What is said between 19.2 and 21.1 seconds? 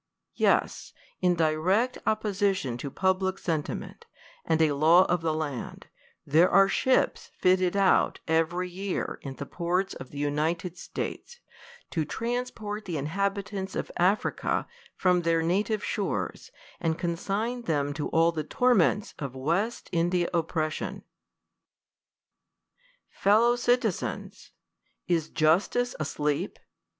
West India oppression.